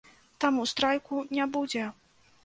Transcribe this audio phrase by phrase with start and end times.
[0.43, 1.83] Таму страйку не будзе.